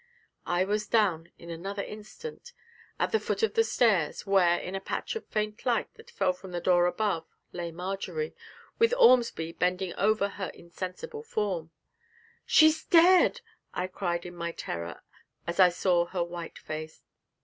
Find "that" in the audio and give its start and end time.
5.93-6.09